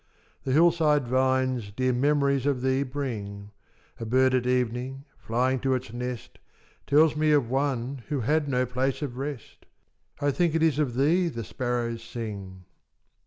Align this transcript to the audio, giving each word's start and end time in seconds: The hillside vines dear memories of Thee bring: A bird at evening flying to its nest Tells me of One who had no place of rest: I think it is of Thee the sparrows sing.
The 0.45 0.51
hillside 0.51 1.07
vines 1.07 1.71
dear 1.71 1.93
memories 1.93 2.47
of 2.47 2.63
Thee 2.63 2.81
bring: 2.81 3.51
A 3.99 4.03
bird 4.07 4.33
at 4.33 4.47
evening 4.47 5.05
flying 5.19 5.59
to 5.59 5.75
its 5.75 5.93
nest 5.93 6.39
Tells 6.87 7.15
me 7.15 7.31
of 7.33 7.51
One 7.51 8.01
who 8.09 8.21
had 8.21 8.47
no 8.49 8.65
place 8.65 9.03
of 9.03 9.17
rest: 9.17 9.67
I 10.19 10.31
think 10.31 10.55
it 10.55 10.63
is 10.63 10.79
of 10.79 10.95
Thee 10.95 11.27
the 11.27 11.43
sparrows 11.43 12.01
sing. 12.01 12.65